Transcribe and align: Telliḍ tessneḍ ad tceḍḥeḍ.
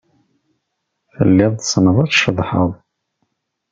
Telliḍ 1.15 1.53
tessneḍ 1.55 1.97
ad 2.03 2.09
tceḍḥeḍ. 2.11 2.71